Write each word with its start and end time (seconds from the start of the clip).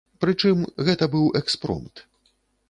Прычым, 0.23 0.63
гэта 0.87 1.09
быў 1.17 1.27
экспромт. 1.41 2.05